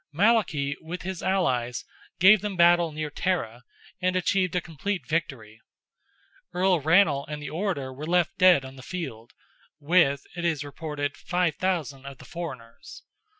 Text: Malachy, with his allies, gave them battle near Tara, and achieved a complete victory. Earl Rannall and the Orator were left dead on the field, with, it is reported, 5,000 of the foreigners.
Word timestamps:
Malachy, 0.11 0.75
with 0.81 1.03
his 1.03 1.21
allies, 1.21 1.85
gave 2.17 2.41
them 2.41 2.55
battle 2.57 2.91
near 2.91 3.11
Tara, 3.11 3.61
and 4.01 4.15
achieved 4.15 4.55
a 4.55 4.59
complete 4.59 5.05
victory. 5.07 5.61
Earl 6.55 6.81
Rannall 6.81 7.25
and 7.27 7.39
the 7.39 7.51
Orator 7.51 7.93
were 7.93 8.07
left 8.07 8.39
dead 8.39 8.65
on 8.65 8.77
the 8.77 8.81
field, 8.81 9.33
with, 9.79 10.25
it 10.35 10.43
is 10.43 10.63
reported, 10.63 11.15
5,000 11.15 12.03
of 12.07 12.17
the 12.17 12.25
foreigners. 12.25 13.03